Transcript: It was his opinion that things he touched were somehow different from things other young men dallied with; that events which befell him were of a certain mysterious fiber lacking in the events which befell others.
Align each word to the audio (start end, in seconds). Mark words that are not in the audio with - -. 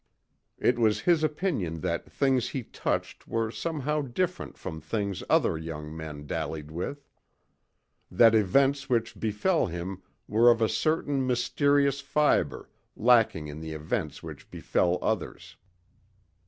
It 0.57 0.79
was 0.79 1.01
his 1.01 1.23
opinion 1.23 1.81
that 1.81 2.11
things 2.11 2.49
he 2.49 2.63
touched 2.63 3.27
were 3.27 3.51
somehow 3.51 4.01
different 4.01 4.57
from 4.57 4.81
things 4.81 5.21
other 5.29 5.59
young 5.59 5.95
men 5.95 6.25
dallied 6.25 6.71
with; 6.71 7.07
that 8.09 8.33
events 8.33 8.89
which 8.89 9.19
befell 9.19 9.67
him 9.67 10.01
were 10.27 10.49
of 10.49 10.59
a 10.59 10.67
certain 10.69 11.27
mysterious 11.27 12.01
fiber 12.01 12.67
lacking 12.95 13.47
in 13.47 13.61
the 13.61 13.73
events 13.73 14.23
which 14.23 14.49
befell 14.49 14.97
others. 15.03 15.55